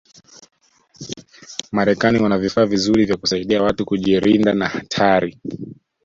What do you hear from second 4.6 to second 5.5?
hatari